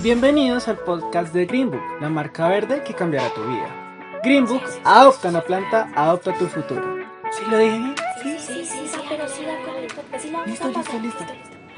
[0.00, 4.20] Bienvenidos al podcast de Greenbook, la marca verde que cambiará tu vida.
[4.22, 6.98] Greenbook, adopta una planta, adopta tu futuro.
[7.32, 7.94] ¿Sí lo dije bien?
[8.22, 11.24] Sí, sí, sí, sí, pero y la vamos Listo, listo, listo.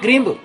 [0.03, 0.41] Greenbook.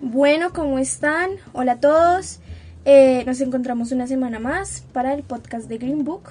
[0.00, 1.30] Bueno, ¿cómo están?
[1.52, 2.40] Hola a todos.
[2.84, 6.30] Eh, nos encontramos una semana más para el podcast de Green Book,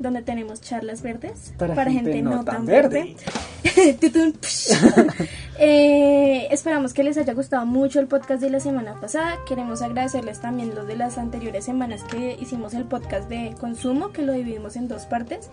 [0.00, 3.14] donde tenemos charlas verdes Para gente no tan verde.
[4.40, 4.72] Psh.
[5.62, 9.36] Eh, esperamos que les haya gustado mucho el podcast de la semana pasada.
[9.46, 14.22] Queremos agradecerles también los de las anteriores semanas que hicimos el podcast de consumo, que
[14.22, 15.50] lo dividimos en dos partes.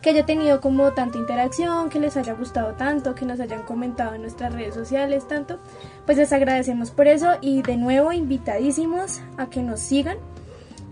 [0.00, 4.14] Que haya tenido como tanta interacción, que les haya gustado tanto, que nos hayan comentado
[4.14, 5.58] en nuestras redes sociales tanto.
[6.06, 10.18] Pues les agradecemos por eso y de nuevo invitadísimos a que nos sigan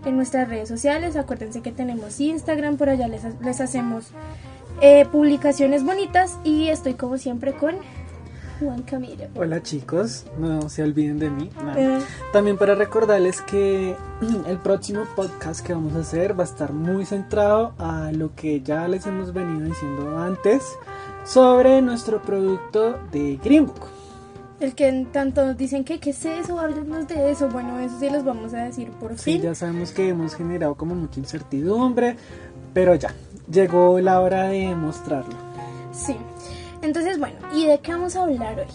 [0.05, 1.15] en nuestras redes sociales.
[1.15, 4.05] Acuérdense que tenemos Instagram, por allá les, les hacemos
[4.81, 7.75] eh, publicaciones bonitas y estoy como siempre con
[8.59, 9.25] Juan Camilo.
[9.35, 11.49] Hola chicos, no se olviden de mí.
[11.63, 11.75] No.
[11.75, 11.99] Eh,
[12.31, 13.95] También para recordarles que
[14.47, 18.61] el próximo podcast que vamos a hacer va a estar muy centrado a lo que
[18.61, 20.63] ya les hemos venido diciendo antes
[21.25, 24.00] sobre nuestro producto de Greenbook.
[24.61, 27.49] El que tanto nos dicen que qué es eso, háblenos de eso.
[27.49, 29.41] Bueno, eso sí les vamos a decir por Sí, fin.
[29.41, 32.15] ya sabemos que hemos generado como mucha incertidumbre,
[32.73, 33.13] pero ya,
[33.51, 35.35] llegó la hora de mostrarlo.
[35.91, 36.15] Sí.
[36.81, 38.65] Entonces, bueno, ¿y de qué vamos a hablar hoy?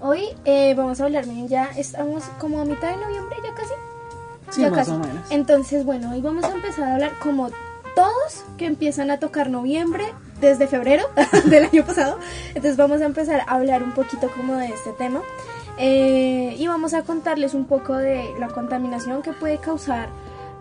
[0.00, 3.74] Hoy eh, vamos a hablar, miren, ya estamos como a mitad de noviembre, ya casi.
[4.50, 4.90] Sí, ya más casi.
[4.92, 5.30] o menos.
[5.30, 7.50] Entonces, bueno, hoy vamos a empezar a hablar como
[7.96, 10.04] todos que empiezan a tocar noviembre
[10.40, 11.04] desde febrero
[11.46, 12.18] del año pasado.
[12.48, 15.20] Entonces vamos a empezar a hablar un poquito como de este tema.
[15.78, 20.08] Eh, y vamos a contarles un poco de la contaminación que puede causar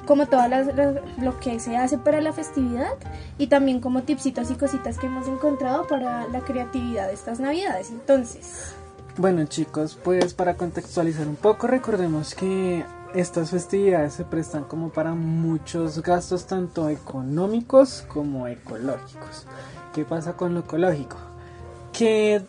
[0.06, 2.92] como todas las, las- lo que se hace para la festividad
[3.38, 7.90] y también como tipsitos y cositas que hemos encontrado para la creatividad de estas navidades.
[7.90, 8.74] Entonces,
[9.18, 15.14] Bueno chicos, pues para contextualizar un poco, recordemos que estas festividades se prestan como para
[15.14, 19.46] muchos gastos tanto económicos como ecológicos.
[19.94, 21.18] ¿Qué pasa con lo ecológico?
[21.94, 22.42] Que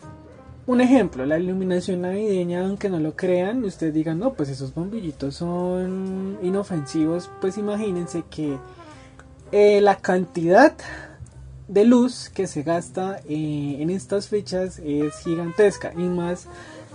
[0.67, 4.73] un ejemplo, la iluminación navideña, aunque no lo crean, y ustedes digan, no, pues esos
[4.73, 8.55] bombillitos son inofensivos, pues imagínense que
[9.51, 10.75] eh, la cantidad
[11.67, 16.47] de luz que se gasta eh, en estas fechas es gigantesca y más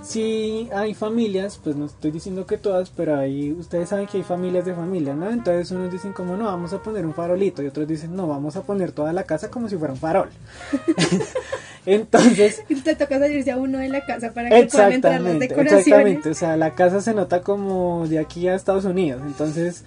[0.04, 4.22] si hay familias, pues no estoy diciendo que todas, pero ahí ustedes saben que hay
[4.22, 5.30] familias de familia, ¿no?
[5.30, 8.54] Entonces unos dicen como no, vamos a poner un farolito y otros dicen no, vamos
[8.56, 10.28] a poner toda la casa como si fuera un farol.
[11.86, 15.86] Entonces, te toca salirse a uno de la casa para que puedan entrar las decoraciones.
[15.86, 19.84] exactamente, o sea, la casa se nota como de aquí a Estados Unidos, entonces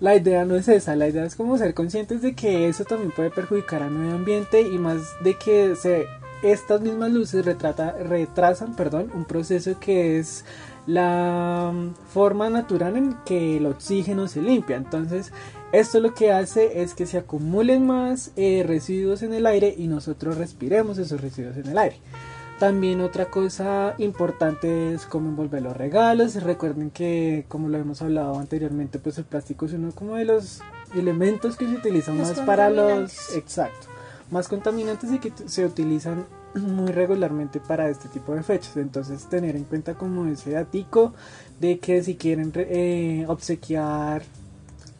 [0.00, 3.10] la idea no es esa, la idea es como ser conscientes de que eso también
[3.10, 6.06] puede perjudicar al medio ambiente y más de que se
[6.42, 10.44] estas mismas luces retrata, retrasan perdón, un proceso que es
[10.86, 14.76] la mm, forma natural en que el oxígeno se limpia.
[14.76, 15.32] Entonces,
[15.72, 19.86] esto lo que hace es que se acumulen más eh, residuos en el aire y
[19.86, 21.96] nosotros respiremos esos residuos en el aire.
[22.58, 26.40] También otra cosa importante es cómo envolver los regalos.
[26.42, 30.60] Recuerden que, como lo hemos hablado anteriormente, pues el plástico es uno como de los
[30.94, 33.34] elementos que se utilizan más para los...
[33.34, 33.88] Exacto.
[34.32, 38.76] Más contaminantes y que se utilizan muy regularmente para este tipo de fechas.
[38.76, 41.12] Entonces tener en cuenta como ese datico
[41.60, 44.22] de que si quieren re- eh, obsequiar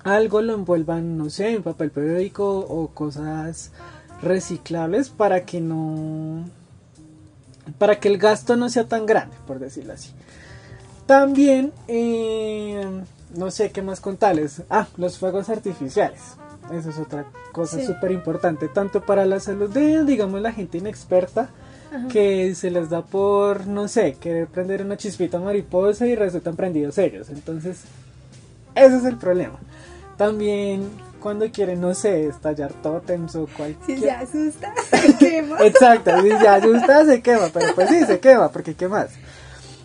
[0.05, 3.71] algo lo envuelvan, no sé, en papel periódico o cosas
[4.23, 6.45] reciclables para que no
[7.79, 10.11] para que el gasto no sea tan grande, por decirlo así.
[11.07, 12.85] También, eh,
[13.37, 14.63] no sé qué más contarles.
[14.69, 16.21] Ah, los fuegos artificiales.
[16.73, 17.87] Eso es otra cosa Sí.
[17.87, 21.49] súper importante, tanto para la salud de, digamos, la gente inexperta,
[21.95, 22.09] Ajá.
[22.09, 26.97] que se les da por, no sé, querer prender una chispita mariposa y resultan prendidos
[26.99, 27.29] ellos.
[27.31, 27.83] Entonces,
[28.75, 29.59] ese es el problema.
[30.17, 30.89] También
[31.21, 33.99] cuando quieren, no sé, estallar tótems o cualquier...
[33.99, 35.59] Si se asusta, se quema.
[35.61, 39.11] Exacto, si se asusta se quema, pero pues sí, se quema, porque ¿qué más?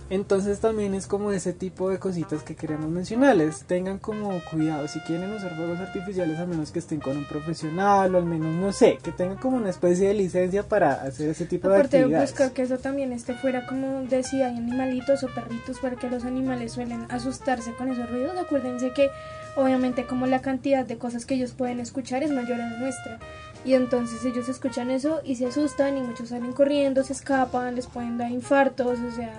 [0.09, 3.65] Entonces también es como ese tipo de cositas que queremos mencionarles.
[3.65, 8.15] Tengan como cuidado, si quieren usar fuegos artificiales, a menos que estén con un profesional
[8.15, 11.45] o al menos, no sé, que tengan como una especie de licencia para hacer ese
[11.45, 12.31] tipo de Aparte de actividades.
[12.31, 16.71] buscar que eso también esté fuera, como decía, hay animalitos o perritos, porque los animales
[16.71, 18.38] suelen asustarse con esos ruidos.
[18.38, 19.10] Acuérdense que,
[19.57, 23.19] obviamente, como la cantidad de cosas que ellos pueden escuchar es mayor a la nuestra.
[23.65, 27.88] Y entonces ellos escuchan eso y se asustan y muchos salen corriendo, se escapan, les
[27.88, 29.33] pueden dar infartos, o sea,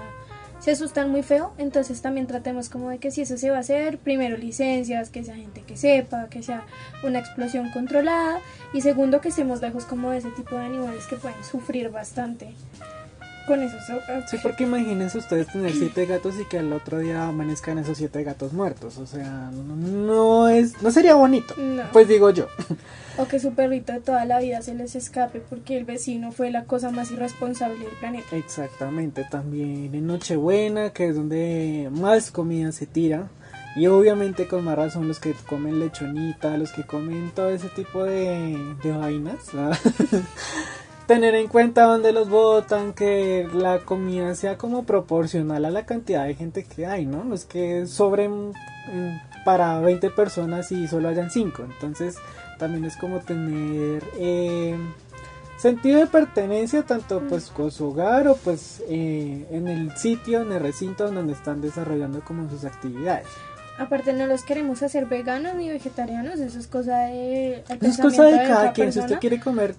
[0.68, 1.54] se asustan muy feo.
[1.56, 5.24] Entonces también tratemos como de que si eso se va a hacer, primero licencias, que
[5.24, 6.66] sea gente que sepa, que sea
[7.02, 8.40] una explosión controlada.
[8.74, 12.52] Y segundo, que estemos lejos como de ese tipo de animales que pueden sufrir bastante.
[13.48, 13.82] Con esos
[14.28, 18.22] Sí, porque imagínense ustedes tener siete gatos y que al otro día amanezcan esos siete
[18.22, 18.98] gatos muertos.
[18.98, 21.54] O sea, no, no es, no sería bonito.
[21.56, 21.84] No.
[21.92, 22.46] Pues digo yo.
[23.16, 26.52] O que su perrito de toda la vida se les escape porque el vecino fue
[26.52, 28.36] la cosa más irresponsable del planeta.
[28.36, 33.28] Exactamente, también en Nochebuena, que es donde más comida se tira.
[33.74, 38.04] Y obviamente con más razón los que comen lechonita, los que comen todo ese tipo
[38.04, 39.50] de, de vainas.
[41.08, 46.24] Tener en cuenta dónde los botan, que la comida sea como proporcional a la cantidad
[46.24, 47.24] de gente que hay, ¿no?
[47.24, 51.64] No es que sobren mm, para 20 personas y solo hayan 5.
[51.64, 52.16] Entonces
[52.60, 54.04] también es como tener...
[54.18, 54.76] eh,
[55.58, 60.52] sentido de pertenencia tanto pues con su hogar o pues eh, en el sitio, en
[60.52, 63.26] el recinto donde están desarrollando como sus actividades.
[63.78, 67.62] Aparte no los queremos hacer veganos ni vegetarianos, eso es cosa de...
[67.80, 69.74] es cosa de cada quien, si usted quiere comer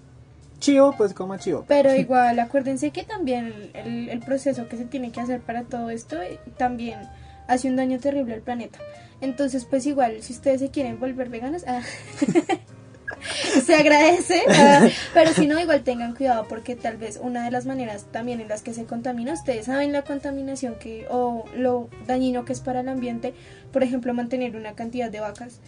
[0.59, 1.65] chivo, pues coma chivo.
[1.67, 5.89] Pero igual, acuérdense que también el, el proceso que se tiene que hacer para todo
[5.89, 6.99] esto eh, también
[7.47, 8.79] hace un daño terrible al planeta.
[9.21, 11.81] Entonces, pues igual, si ustedes se quieren volver veganos, ah,
[13.65, 14.41] se agradece.
[14.49, 18.39] ah, pero si no, igual tengan cuidado porque tal vez una de las maneras también
[18.39, 22.61] en las que se contamina, ustedes saben la contaminación que o lo dañino que es
[22.61, 23.33] para el ambiente,
[23.73, 25.59] por ejemplo, mantener una cantidad de vacas.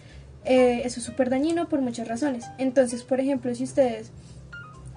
[0.46, 2.46] eh, eso es súper dañino por muchas razones.
[2.58, 4.12] Entonces, por ejemplo, si ustedes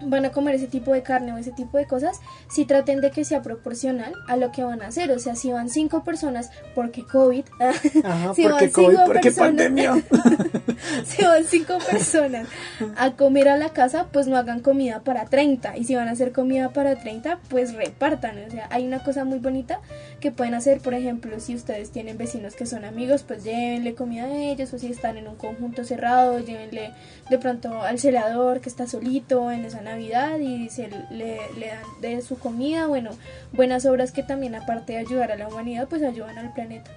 [0.02, 2.20] van a comer ese tipo de carne o ese tipo de cosas,
[2.50, 5.10] si traten de que sea proporcional a lo que van a hacer.
[5.12, 7.44] O sea, si van cinco personas, porque COVID,
[8.04, 9.94] Ajá, si porque van COVID, cinco porque personas- pandemia.
[11.04, 12.48] si van cinco personas
[12.96, 15.76] a comer a la casa, pues no hagan comida para 30.
[15.76, 18.38] Y si van a hacer comida para 30, pues repartan.
[18.46, 19.80] O sea, hay una cosa muy bonita
[20.20, 24.24] que pueden hacer, por ejemplo, si ustedes tienen vecinos que son amigos, pues llévenle comida
[24.24, 24.72] a ellos.
[24.72, 26.92] O si están en un conjunto cerrado, llévenle
[27.30, 32.00] de pronto al celador que está solito en esa Navidad y se le, le dan
[32.00, 32.86] de su comida.
[32.86, 33.10] Bueno,
[33.52, 36.90] buenas obras que también, aparte de ayudar a la humanidad, pues ayudan al planeta.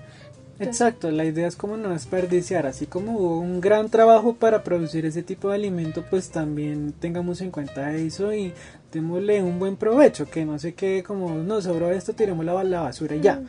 [0.60, 5.06] Exacto, la idea es como no desperdiciar, así como hubo un gran trabajo para producir
[5.06, 8.54] ese tipo de alimento, pues también tengamos en cuenta eso y
[8.92, 12.82] démosle un buen provecho, que no se quede como, no, sobró esto, tiremoslo a la
[12.82, 13.40] basura y ya,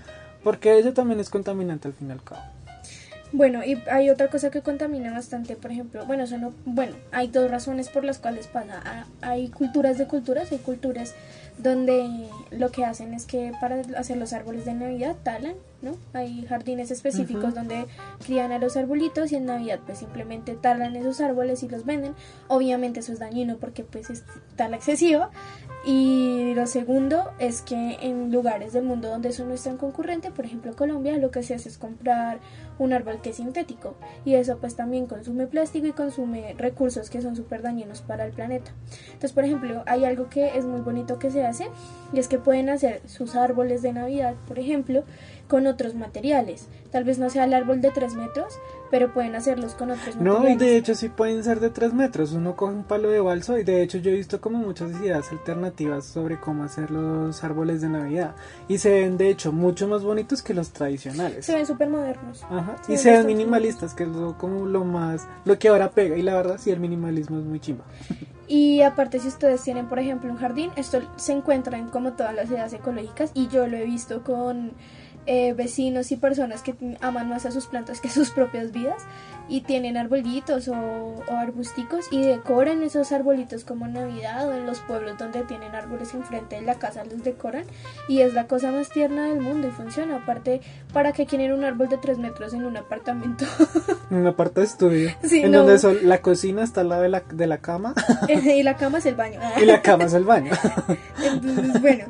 [0.44, 2.43] porque eso también es contaminante al fin y al cabo.
[3.30, 6.25] Bueno, y hay otra cosa que contamina bastante, por ejemplo, bueno,
[6.64, 9.06] bueno, hay dos razones por las cuales pasa.
[9.20, 11.14] Hay culturas de culturas, hay culturas
[11.58, 15.92] donde lo que hacen es que para hacer los árboles de Navidad talan, ¿no?
[16.12, 17.86] Hay jardines específicos donde
[18.25, 22.14] crían a los arbolitos y en Navidad pues simplemente talan esos árboles y los venden.
[22.48, 24.25] Obviamente eso es dañino porque pues es
[24.56, 25.30] tala excesiva.
[25.84, 30.30] Y lo segundo es que en lugares del mundo donde eso no es tan concurrente,
[30.30, 32.40] por ejemplo Colombia, lo que se hace es comprar
[32.78, 37.22] un árbol que es sintético y eso pues también consume plástico y consume recursos que
[37.22, 38.72] son súper dañinos para el planeta.
[39.06, 41.69] Entonces, por ejemplo, hay algo que es muy bonito que se hace
[42.12, 45.04] y es que pueden hacer sus árboles de Navidad, por ejemplo,
[45.48, 46.68] con otros materiales.
[46.92, 48.54] Tal vez no sea el árbol de 3 metros,
[48.90, 50.58] pero pueden hacerlos con otros No, y materiales.
[50.60, 53.64] de hecho sí pueden ser de 3 metros, uno coge un palo de balso y
[53.64, 57.88] de hecho yo he visto como muchas ideas alternativas sobre cómo hacer los árboles de
[57.88, 58.34] Navidad
[58.68, 61.44] y se ven de hecho mucho más bonitos que los tradicionales.
[61.46, 62.42] Se ven súper modernos.
[62.44, 62.76] Ajá.
[62.86, 66.16] Sí, Y se ven minimalistas, que es lo, como lo más, lo que ahora pega.
[66.16, 67.84] Y la verdad, sí, el minimalismo es muy chimba.
[68.50, 72.34] Y aparte, si ustedes tienen, por ejemplo, un jardín, esto se encuentra en como todas
[72.34, 74.72] las ideas ecológicas y yo lo he visto con
[75.30, 79.03] eh, vecinos y personas que aman más a sus plantas que sus propias vidas
[79.50, 84.67] y tienen arbolitos o, o arbusticos y decoran esos arbolitos como en Navidad o en
[84.67, 87.64] los pueblos donde tienen árboles enfrente de la casa los decoran
[88.08, 90.17] y es la cosa más tierna del mundo y funciona.
[90.17, 90.60] Aparte,
[90.93, 93.44] ¿para que quieren un árbol de 3 metros en un apartamento?
[94.10, 95.58] En una parte de estudio, Sí, en no.
[95.58, 97.94] donde son- la cocina está al lado de la, de la cama
[98.29, 99.41] y la cama es el baño.
[99.62, 100.53] y la cama es el baño.
[101.22, 102.05] Entonces, bueno,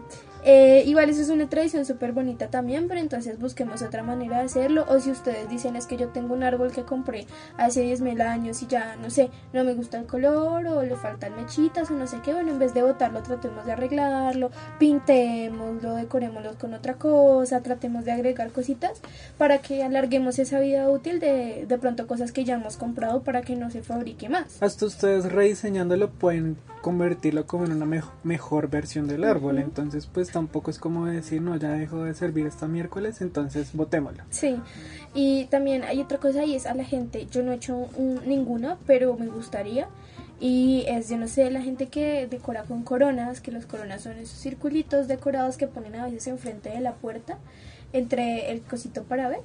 [0.50, 4.44] eh, igual eso es una tradición súper bonita también, pero entonces busquemos otra manera de
[4.44, 4.86] hacerlo.
[4.88, 7.26] O si ustedes dicen es que yo tengo un árbol que compré
[7.58, 11.36] hace 10.000 años y ya, no sé, no me gusta el color o le faltan
[11.36, 16.54] mechitas o no sé qué, bueno, en vez de botarlo tratemos de arreglarlo, pintémoslo, decorémoslo
[16.58, 19.00] con otra cosa, tratemos de agregar cositas
[19.36, 23.42] para que alarguemos esa vida útil de, de pronto cosas que ya hemos comprado para
[23.42, 24.62] que no se fabrique más.
[24.62, 29.58] Hasta ustedes rediseñándolo pueden convertirlo como en una mejo- mejor versión del árbol.
[29.58, 34.22] Entonces, pues tampoco es como decir, no, ya dejó de servir hasta miércoles, entonces botémoslo.
[34.30, 34.56] Sí,
[35.14, 38.20] y también hay otra cosa y es a la gente, yo no he hecho un-
[38.26, 39.88] ninguna, pero me gustaría.
[40.40, 44.12] Y es, yo no sé, la gente que decora con coronas, que los coronas son
[44.18, 47.38] esos circulitos decorados que ponen a veces enfrente de la puerta,
[47.92, 49.40] entre el cosito para ver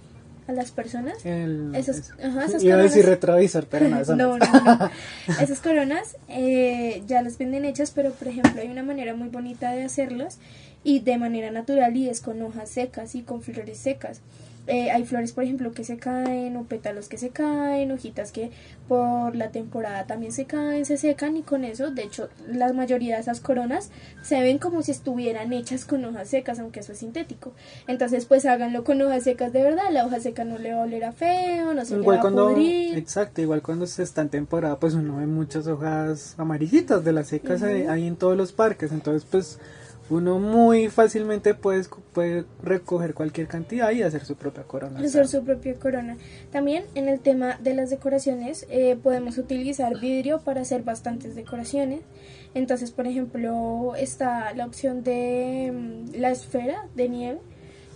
[0.47, 1.25] a las personas.
[1.25, 3.09] El, Esos- es- ajá, esas iba a decir coronas.
[3.21, 4.45] retrovisor, pero no, eso No, no.
[4.45, 4.89] no, no.
[5.41, 9.71] Esas coronas eh, ya las venden hechas, pero por ejemplo hay una manera muy bonita
[9.71, 10.37] de hacerlos
[10.83, 14.21] y de manera natural y es con hojas secas y con flores secas.
[14.65, 18.49] Eh, hay flores, por ejemplo, que se caen, o pétalos que se caen, hojitas que
[18.87, 23.15] por la temporada también se caen, se secan, y con eso, de hecho, la mayoría
[23.15, 23.89] de esas coronas
[24.21, 27.51] se ven como si estuvieran hechas con hojas secas, aunque eso es sintético.
[27.89, 30.83] Entonces, pues háganlo con hojas secas de verdad, la hoja seca no le va a
[30.85, 32.97] oler a feo, no se igual le va cuando, a pudrir.
[32.97, 37.27] exacto, igual cuando se está en temporada, pues uno ve muchas hojas amarillitas de las
[37.27, 39.59] secas ahí- ahí en todos los parques, entonces pues
[40.09, 41.83] uno muy fácilmente puede,
[42.13, 44.99] puede recoger cualquier cantidad y hacer su propia corona.
[44.99, 46.17] hacer su propia corona.
[46.51, 52.01] También en el tema de las decoraciones eh, podemos utilizar vidrio para hacer bastantes decoraciones.
[52.53, 57.39] Entonces, por ejemplo, está la opción de mm, la esfera de nieve,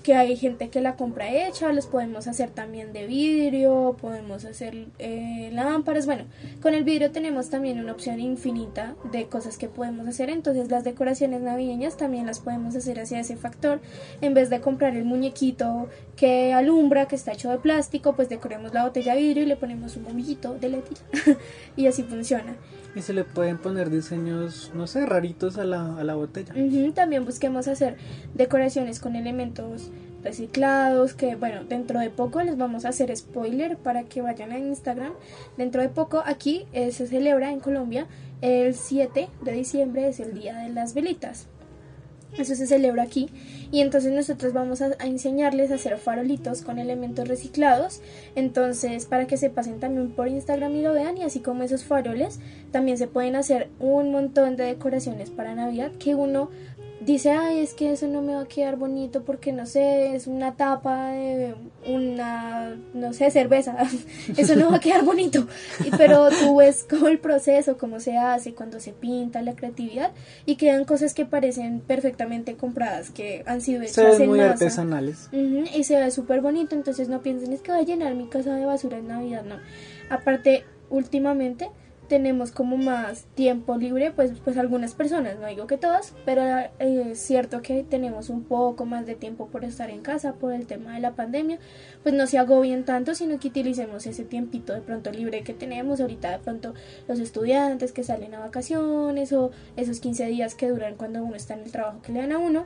[0.08, 4.88] que hay gente que la compra hecha, los podemos hacer también de vidrio, podemos hacer
[5.00, 6.06] eh, lámparas.
[6.06, 6.24] Bueno,
[6.62, 10.30] con el vidrio tenemos también una opción infinita de cosas que podemos hacer.
[10.30, 13.82] Entonces, las decoraciones navideñas también las podemos hacer hacia ese factor.
[14.22, 18.74] En vez de comprar el muñequito que alumbra, que está hecho de plástico, pues decoremos
[18.74, 21.02] la botella de vidrio y le ponemos un bombillito de letilla.
[21.76, 22.56] y así funciona.
[22.96, 26.54] Y se le pueden poner diseños, no sé, raritos a la, a la botella.
[26.96, 27.98] También busquemos hacer
[28.34, 29.92] decoraciones con elementos
[30.24, 34.60] reciclados, que bueno, dentro de poco les vamos a hacer spoiler para que vayan a
[34.60, 35.14] Instagram.
[35.58, 38.08] Dentro de poco aquí eh, se celebra en Colombia
[38.42, 41.48] el 7 de diciembre, es el Día de las Velitas.
[42.38, 43.30] Eso se celebra aquí
[43.72, 48.02] y entonces nosotros vamos a, a enseñarles a hacer farolitos con elementos reciclados.
[48.36, 51.84] Entonces para que se pasen también por Instagram y lo vean y así como esos
[51.84, 52.40] faroles
[52.72, 56.50] también se pueden hacer un montón de decoraciones para Navidad que uno
[57.00, 60.26] dice, ay, es que eso no me va a quedar bonito porque no sé, es
[60.28, 61.54] una tapa de
[61.88, 63.78] una, no sé, cerveza,
[64.38, 65.48] eso no va a quedar bonito.
[65.86, 70.12] Y- Pero tú ves como el proceso, cómo se hace, cuando se pinta, la creatividad
[70.46, 74.40] y quedan cosas que parecen perfectamente compradas, que han sido Se hechas ven en muy
[74.40, 74.52] masa.
[74.54, 75.30] artesanales.
[75.32, 78.28] Ujú, y se ve súper bonito, entonces no piensen es que va a llenar mi
[78.28, 79.58] casa de basura en Navidad, no.
[80.10, 81.70] Aparte, últimamente
[82.08, 86.70] tenemos como más tiempo libre, pues, pues algunas personas, no digo que todas, pero eh,
[86.80, 90.66] es cierto que tenemos un poco más de tiempo por estar en casa por el
[90.66, 91.60] tema de la pandemia,
[92.04, 96.00] pues no se agobien tanto, sino que utilicemos ese tiempito de pronto libre que tenemos
[96.00, 96.74] ahorita de pronto
[97.08, 101.54] los estudiantes que salen a vacaciones o esos 15 días que duran cuando uno está
[101.54, 102.66] en el trabajo que le dan a uno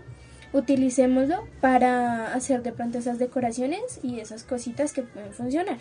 [0.54, 5.78] utilicémoslo para hacer de pronto esas decoraciones y esas cositas que pueden funcionar.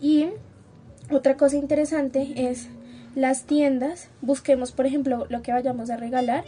[0.00, 0.30] Y
[1.10, 2.68] otra cosa interesante es
[3.14, 4.08] las tiendas.
[4.22, 6.44] Busquemos, por ejemplo, lo que vayamos a regalar.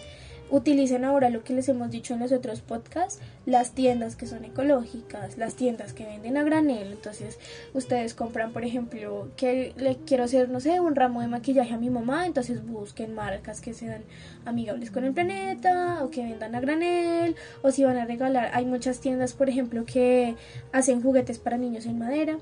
[0.51, 4.47] Utilicen ahora lo que les hemos dicho en los otros podcasts, las tiendas que son
[4.47, 6.93] ecológicas, las tiendas que venden a granel.
[6.93, 7.39] Entonces,
[7.75, 11.77] ustedes compran, por ejemplo, que le quiero hacer, no sé, un ramo de maquillaje a
[11.77, 14.03] mi mamá, entonces busquen marcas que sean
[14.47, 18.51] amigables con el planeta o que vendan a granel o si van a regalar.
[18.55, 20.35] Hay muchas tiendas, por ejemplo, que
[20.73, 22.39] hacen juguetes para niños en madera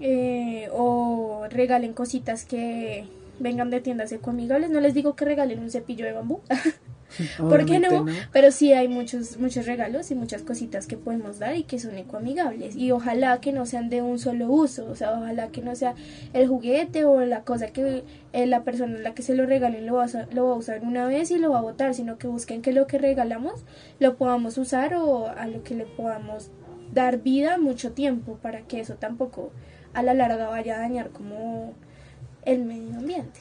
[0.00, 3.06] eh, o regalen cositas que
[3.38, 4.70] vengan de tiendas ecoamigables.
[4.70, 6.40] No les digo que regalen un cepillo de bambú,
[7.38, 8.06] ¿por qué no?
[8.32, 11.96] Pero sí hay muchos muchos regalos y muchas cositas que podemos dar y que son
[11.96, 12.76] ecoamigables.
[12.76, 15.94] Y ojalá que no sean de un solo uso, o sea, ojalá que no sea
[16.32, 19.86] el juguete o la cosa que eh, la persona a la que se lo regalen
[19.86, 22.18] lo va, a, lo va a usar una vez y lo va a botar, sino
[22.18, 23.64] que busquen que lo que regalamos
[23.98, 26.50] lo podamos usar o a lo que le podamos
[26.92, 29.52] dar vida mucho tiempo para que eso tampoco
[29.98, 31.74] a la larga vaya a dañar como
[32.44, 33.40] el medio ambiente.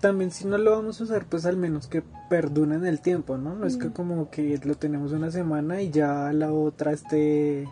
[0.00, 3.54] También si no lo vamos a usar, pues al menos que perduren el tiempo, ¿no?
[3.54, 7.66] No es que como que lo tenemos una semana y ya la otra esté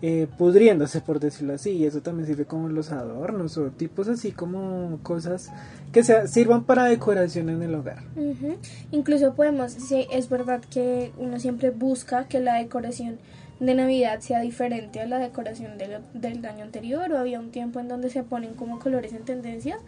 [0.00, 1.70] eh, pudriéndose, por decirlo así.
[1.70, 5.50] Y eso también sirve como los adornos o tipos así como cosas
[5.92, 8.02] que sea, sirvan para decoración en el hogar.
[8.16, 8.56] Ujú.
[8.92, 13.18] Incluso podemos, sí, es verdad que uno siempre busca que la decoración
[13.60, 17.80] de Navidad sea diferente a la decoración del, del año anterior o había un tiempo
[17.80, 19.78] en donde se ponen como colores en tendencia.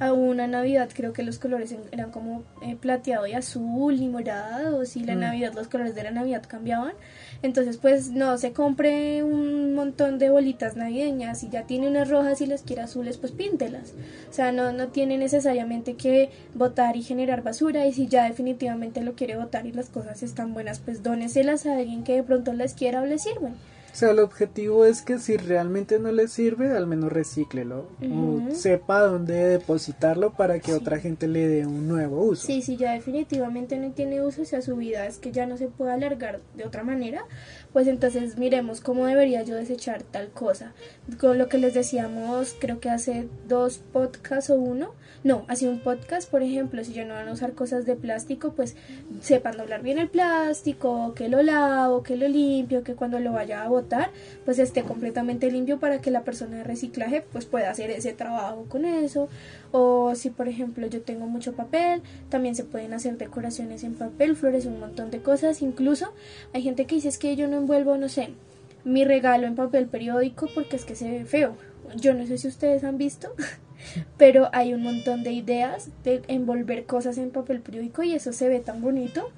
[0.00, 4.82] A una Navidad creo que los colores eran como eh, plateado y azul y morado,
[4.94, 5.20] y la Mm.
[5.20, 6.92] Navidad los colores de la Navidad cambiaban.
[7.42, 12.40] Entonces pues no se compre un montón de bolitas navideñas y ya tiene unas rojas
[12.40, 13.94] y las quiere azules pues píntelas.
[14.30, 19.02] O sea, no, no tiene necesariamente que botar y generar basura y si ya definitivamente
[19.02, 22.52] lo quiere botar y las cosas están buenas pues dóneselas a alguien que de pronto
[22.52, 23.54] les quiera o les sirven.
[23.98, 27.88] O sea, el objetivo es que si realmente no le sirve, al menos recíclelo.
[28.00, 28.46] Ujú.
[28.48, 32.46] O sepa dónde depositarlo para que otra gente le dé un nuevo uso.
[32.46, 35.56] Sí, si ya definitivamente no tiene uso, o sea, su vida es que ya no
[35.56, 37.24] se puede alargar de otra manera,
[37.72, 40.74] pues entonces miremos cómo debería yo desechar tal cosa.
[41.18, 44.92] Con lo que les decíamos, creo que hace dos podcasts o uno,
[45.24, 48.52] no, hace un podcast, por ejemplo, si yo no van a usar cosas de plástico,
[48.52, 48.76] pues
[49.20, 53.64] sepan doblar bien el plástico, que lo lavo, que lo limpio, que cuando lo vaya
[53.64, 53.87] a botar,
[54.44, 58.66] pues esté completamente limpio para que la persona de reciclaje pues pueda hacer ese trabajo
[58.68, 59.28] con eso.
[59.72, 64.36] O si por ejemplo yo tengo mucho papel, también se pueden hacer decoraciones en papel,
[64.36, 65.62] flores, un montón de cosas.
[65.62, 66.12] Incluso
[66.52, 68.30] hay gente que dice es que yo no envuelvo, no sé,
[68.84, 71.56] mi regalo en papel periódico porque es que se ve feo.
[71.96, 73.34] Yo no sé si ustedes han visto,
[74.18, 78.48] pero hay un montón de ideas de envolver cosas en papel periódico y eso se
[78.48, 79.30] ve tan bonito.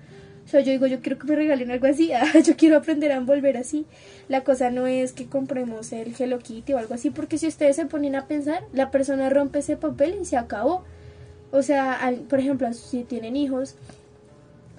[0.50, 2.10] O sea, yo digo, yo quiero que me regalen algo así,
[2.44, 3.86] yo quiero aprender a envolver así.
[4.26, 7.76] La cosa no es que compremos el Hello Kitty o algo así, porque si ustedes
[7.76, 10.82] se ponen a pensar, la persona rompe ese papel y se acabó.
[11.52, 13.76] O sea, por ejemplo, si tienen hijos,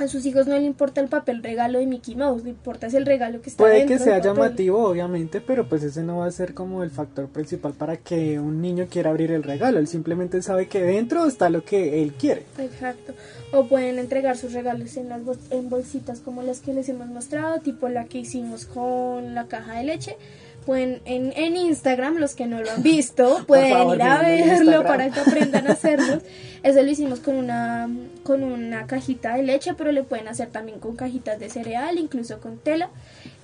[0.02, 2.94] a sus hijos no le importa el papel regalo de Mickey Mouse, le importa es
[2.94, 6.32] el regalo que está Puede que sea llamativo, obviamente, pero pues ese no va a
[6.32, 9.80] ser como el factor principal para que un niño quiera abrir el regalo.
[9.80, 12.46] Él simplemente sabe que dentro está lo que él quiere.
[12.58, 13.14] Exacto.
[13.54, 17.60] O pueden entregar sus regalos en las en bolsitas como las que les hemos mostrado,
[17.60, 20.18] tipo la que hicimos con la caja de leche
[20.66, 25.10] pueden en, en Instagram, los que no lo han visto, pueden ir a verlo para
[25.10, 26.22] que aprendan a hacerlo.
[26.64, 27.90] Eso lo hicimos con una,
[28.24, 32.40] con una cajita de leche, pero le pueden hacer también con cajitas de cereal, incluso
[32.40, 32.90] con tela.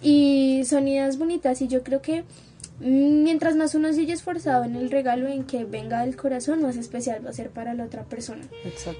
[0.01, 2.23] Y son ideas bonitas y yo creo que
[2.79, 7.25] mientras más uno sigue esforzado en el regalo en que venga del corazón, más especial
[7.25, 8.43] va a ser para la otra persona.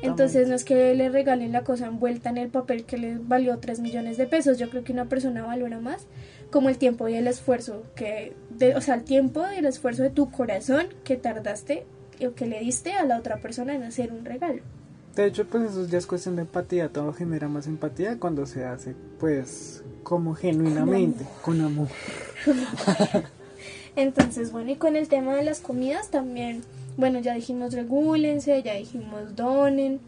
[0.02, 3.58] Entonces no es que le regalen la cosa envuelta en el papel que le valió
[3.60, 6.08] 3 millones de pesos, yo creo que una persona valora más
[6.52, 10.04] como el tiempo y el esfuerzo que, de, o sea, el tiempo y el esfuerzo
[10.04, 11.86] de tu corazón que tardaste
[12.26, 14.62] o que le diste a la otra persona en hacer un regalo.
[15.16, 18.66] De hecho, pues eso ya es cuestión de empatía, todo genera más empatía cuando se
[18.66, 21.88] hace, pues, como genuinamente, con amor.
[23.96, 26.62] Entonces, bueno, y con el tema de las comidas también,
[26.98, 30.00] bueno, ya dijimos regúlense, ya dijimos donen,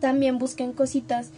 [0.00, 1.30] también busquen cositas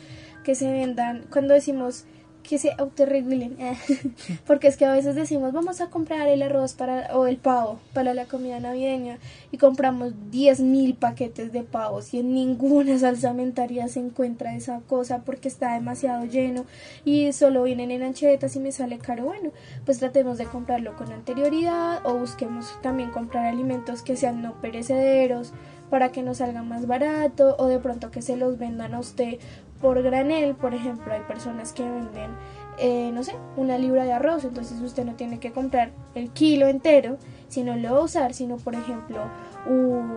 [0.45, 1.25] que se vendan.
[1.29, 2.05] Cuando decimos
[2.43, 3.57] que se autorregulen.
[4.47, 7.79] Porque es que a veces decimos, vamos a comprar el arroz para, o el pavo
[7.93, 9.19] para la comida navideña
[9.51, 15.23] y compramos 10.000 paquetes de pavos y en ninguna salsa alimentaria se encuentra esa cosa
[15.25, 16.65] porque está demasiado lleno
[17.05, 19.25] y solo vienen en anchetas y me sale caro.
[19.25, 19.51] Bueno,
[19.85, 25.53] pues tratemos de comprarlo con anterioridad o busquemos también comprar alimentos que sean no perecederos
[25.93, 29.39] para que nos salga más barato o de pronto que se los vendan a usted
[29.83, 32.31] por granel, por ejemplo, hay personas que venden,
[32.79, 36.69] eh, no sé, una libra de arroz, entonces usted no tiene que comprar el kilo
[36.69, 37.19] entero,
[37.49, 39.21] sino lo va a usar, sino por ejemplo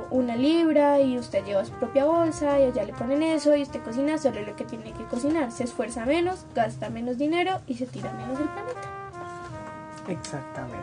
[0.10, 3.80] una libra y usted lleva su propia bolsa y allá le ponen eso y usted
[3.84, 7.86] cocina solo lo que tiene que cocinar, se esfuerza menos, gasta menos dinero y se
[7.86, 8.82] tira menos del planeta.
[10.08, 10.80] Exactamente.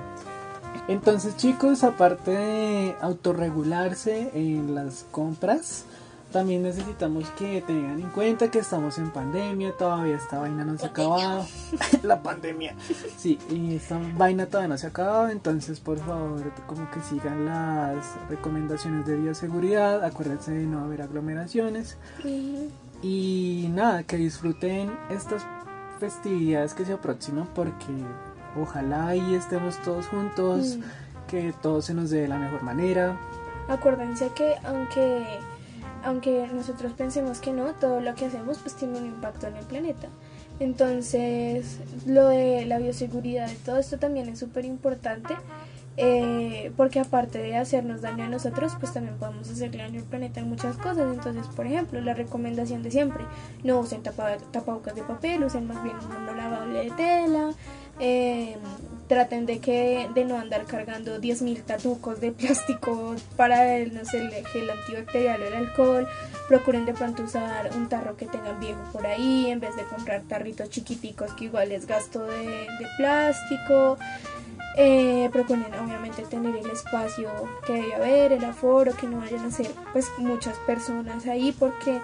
[0.89, 5.87] Entonces chicos, aparte de autorregularse en las compras,
[6.33, 10.87] también necesitamos que tengan en cuenta que estamos en pandemia, todavía esta vaina no se
[10.87, 11.47] ha acabado.
[12.03, 12.75] la pandemia.
[13.17, 17.45] Sí, y esta vaina todavía no se ha acabado, entonces por favor como que sigan
[17.45, 21.99] las recomendaciones de bioseguridad, acuérdense de no haber aglomeraciones.
[23.03, 25.45] Y nada, que disfruten estas
[26.01, 27.93] festividades que se aproximan porque
[28.61, 30.83] ojalá ahí estemos todos juntos, mm.
[31.29, 33.17] que todo se nos dé de la mejor manera.
[33.69, 35.25] Acuérdense que aunque
[36.05, 39.65] aunque nosotros pensemos que no, todo lo que hacemos pues tiene un impacto en el
[39.65, 40.09] planeta.
[40.61, 45.35] Entonces, lo de la bioseguridad y todo esto también es súper importante.
[45.99, 50.41] Eh, porque aparte de hacernos daño a nosotros, pues también podemos hacerle daño al planeta
[50.41, 51.13] en muchas cosas.
[51.13, 53.25] Entonces, por ejemplo, la recomendación de siempre,
[53.63, 57.51] no usen tapabocas de papel, usen más bien un lavable de tela,
[58.01, 58.57] eh,
[59.13, 64.21] traten de que de no andar cargando 10.000 tatucos de plástico para el, no sé,
[64.21, 66.09] el gel antibacterial o el alcohol.
[66.49, 70.23] Procuren de pronto usar un tarro que tengan viejo por ahí en vez de comprar
[70.23, 73.99] tarritos chiquiticos que igual es gasto de, plástico.
[74.79, 77.29] Eh, procuren obviamente tener el espacio
[77.67, 82.01] que debe haber, el aforo, que no vayan a ser pues muchas personas ahí porque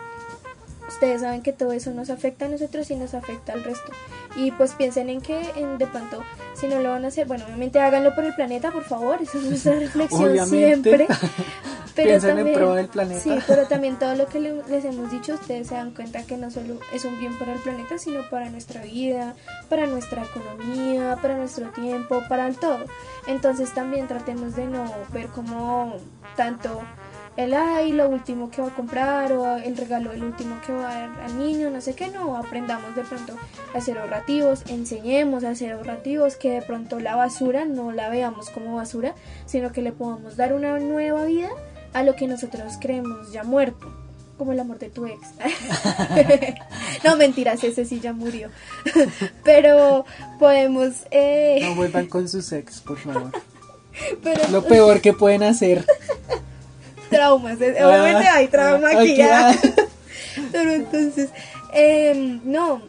[0.87, 3.93] ustedes saben que todo eso nos afecta a nosotros y nos afecta al resto.
[4.37, 6.23] Y pues piensen en que en, de pronto,
[6.59, 9.39] si no lo van a hacer, bueno, obviamente háganlo por el planeta, por favor, esa
[9.39, 11.07] es nuestra reflexión siempre.
[11.95, 13.21] Pero piensen también, en pro del planeta.
[13.21, 16.49] Sí, pero también todo lo que les hemos dicho, ustedes se dan cuenta que no
[16.49, 19.35] solo es un bien para el planeta, sino para nuestra vida,
[19.69, 22.85] para nuestra economía, para nuestro tiempo, para el todo.
[23.27, 25.97] Entonces también tratemos de no ver como
[26.37, 26.83] tanto
[27.39, 30.91] el ay, lo último que va a comprar o el regalo el último que va
[30.91, 33.37] a dar al niño, no sé qué, no, aprendamos de pronto
[33.73, 38.51] a ser ahorrativos, enseñemos a ser ahorrativos, que de pronto la basura no la veamos
[38.51, 39.15] como basura,
[39.47, 41.49] sino que le podamos dar una nueva vida
[41.93, 43.87] a lo que nosotros creemos ya muerto.
[44.37, 45.21] Como el amor de tu ex.
[47.05, 48.51] no, mentiras, ese sí ya murió.
[49.45, 50.05] Pero
[50.39, 50.93] podemos...
[51.11, 51.59] Eh...
[51.63, 53.33] No vuelvan con sus ex, por favor.
[54.23, 55.85] Pero, Lo peor que pueden hacer.
[57.09, 57.61] Traumas.
[57.61, 59.13] eh, Ah, Obviamente hay trauma ah, aquí.
[59.13, 59.55] aquí, ah.
[60.53, 61.31] Pero entonces,
[61.75, 62.83] eh, no.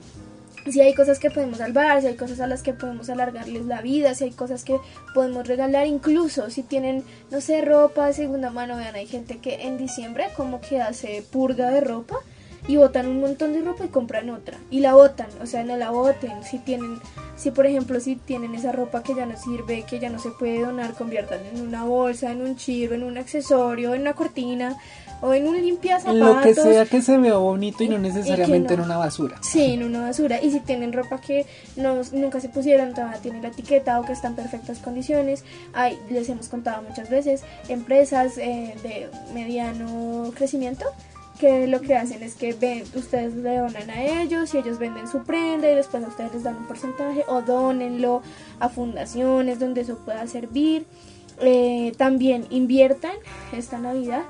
[0.70, 3.82] Si hay cosas que podemos salvar, si hay cosas a las que podemos alargarles la
[3.82, 4.78] vida, si hay cosas que
[5.16, 9.64] podemos regalar, incluso si tienen, no sé, ropa de segunda mano, vean, hay gente que
[9.64, 12.18] en diciembre como que hace purga de ropa
[12.68, 15.78] y botan un montón de ropa y compran otra y la botan, o sea, no
[15.78, 17.00] la boten, si tienen,
[17.36, 20.32] si por ejemplo si tienen esa ropa que ya no sirve, que ya no se
[20.32, 24.78] puede donar, conviertan en una bolsa, en un chirro, en un accesorio, en una cortina
[25.22, 26.20] o en un limpia zapatos.
[26.20, 28.84] Lo que sea que se vea bonito y no necesariamente no.
[28.84, 29.38] en una basura.
[29.42, 30.42] Sí, en una basura.
[30.42, 31.46] Y si tienen ropa que
[31.76, 35.44] no, nunca se pusieron, todavía tiene la etiqueta o que está en perfectas condiciones.
[35.74, 40.86] Hay, les hemos contado muchas veces, empresas eh, de mediano crecimiento
[41.40, 45.08] que lo que hacen es que ven, ustedes le donan a ellos y ellos venden
[45.08, 48.22] su prenda y después a ustedes les dan un porcentaje o donenlo
[48.60, 50.86] a fundaciones donde eso pueda servir.
[51.42, 53.14] Eh, también inviertan
[53.54, 54.24] esta Navidad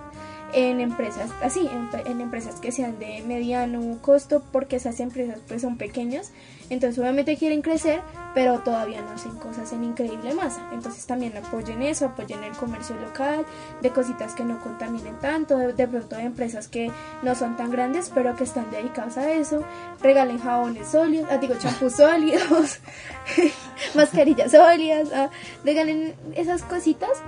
[0.54, 1.68] en empresas así,
[2.06, 6.32] en, empresas que sean de mediano costo, porque esas empresas pues son pequeñas,
[6.70, 8.02] entonces obviamente quieren crecer,
[8.34, 12.96] pero todavía no hacen cosas en increíble masa, entonces también apoyen eso, apoyen el comercio
[12.98, 13.46] local,
[13.82, 16.92] de cositas que no contaminen tanto, de, de pronto de empresas que
[17.24, 19.64] no son tan grandes, pero que están dedicadas a eso,
[20.02, 22.80] regalen jabones sólidos, ah, digo champús sólidos,
[23.96, 25.30] mascarillas sólidas, ah,
[25.64, 27.22] regalen esas cositas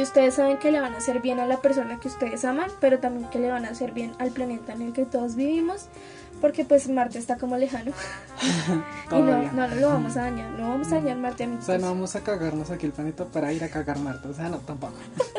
[0.00, 2.70] que ustedes saben que le van a hacer bien a la persona que ustedes aman,
[2.80, 5.88] pero también que le van a hacer bien al planeta en el que todos vivimos,
[6.40, 7.92] porque pues Marte está como lejano
[9.10, 11.66] y no, no, lo vamos a dañar, no vamos a dañar Marte O amigos.
[11.66, 14.26] sea, no vamos a cagarnos aquí el planeta para ir a cagar Marta.
[14.30, 14.94] O sea, no, tampoco.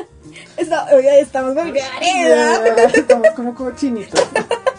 [0.56, 0.86] Está-
[1.18, 1.56] estamos
[2.94, 4.24] Estamos como cochinitos.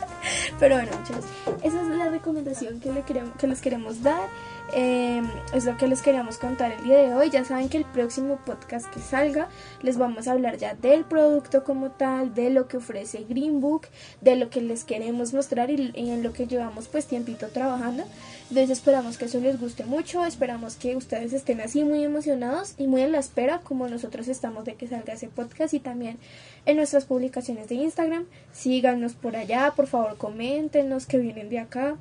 [0.61, 1.25] Pero bueno, muchachos,
[1.61, 4.29] esa es la recomendación que, le queremos, que les queremos dar.
[4.71, 5.21] Eh,
[5.53, 7.29] es lo que les queríamos contar el día de hoy.
[7.29, 9.49] Ya saben que el próximo podcast que salga
[9.81, 13.87] les vamos a hablar ya del producto como tal, de lo que ofrece Green Book,
[14.21, 18.03] de lo que les queremos mostrar y, y en lo que llevamos pues tiempito trabajando.
[18.49, 22.87] Entonces esperamos que eso les guste mucho, esperamos que ustedes estén así muy emocionados y
[22.87, 26.17] muy en la espera como nosotros estamos de que salga ese podcast y también
[26.65, 28.25] en nuestras publicaciones de Instagram.
[28.53, 31.95] Síganos por allá, por favor coméntenos que vienen de acá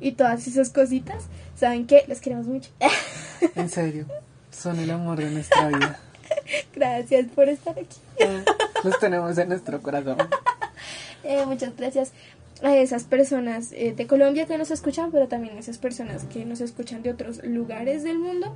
[0.00, 1.24] y todas esas cositas.
[1.56, 2.04] ¿Saben qué?
[2.08, 2.70] Los queremos mucho.
[3.54, 4.06] En serio,
[4.50, 6.00] son el amor de nuestra vida.
[6.74, 7.98] Gracias por estar aquí.
[8.84, 10.16] Los tenemos en nuestro corazón.
[11.24, 12.12] Eh, muchas gracias
[12.62, 16.44] a esas personas eh, de Colombia que nos escuchan, pero también a esas personas que
[16.44, 18.54] nos escuchan de otros lugares del mundo.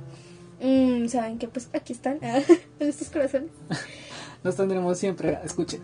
[0.61, 2.43] Mm, Saben que pues aquí están, en
[2.79, 3.49] nuestros corazones.
[4.43, 5.37] Los tendremos siempre.
[5.43, 5.81] Escuchen.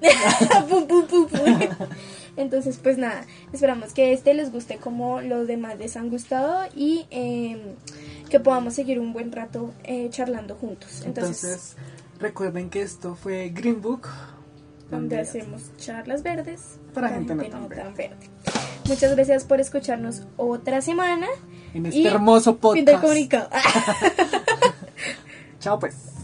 [0.68, 1.86] Pum, pum, pum, pum.
[2.36, 7.06] Entonces, pues nada, esperamos que este les guste como los demás les han gustado y
[7.10, 7.74] eh,
[8.28, 11.02] que podamos seguir un buen rato eh, charlando juntos.
[11.04, 11.76] Entonces, Entonces,
[12.20, 14.08] recuerden que esto fue Green Book.
[14.90, 18.16] donde hacemos charlas verdes Para gente no tan verde.
[18.86, 21.26] Muchas gracias por escucharnos otra semana.
[21.74, 23.02] En este Y hermoso Fin del podcast.
[23.02, 23.50] comunicado.
[25.60, 26.15] Chao pues.